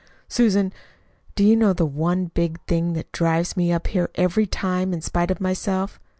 [0.27, 0.73] "Susan,
[1.35, 4.99] do you know the one big thing that drives me up here every time, in
[4.99, 5.99] spite of myself?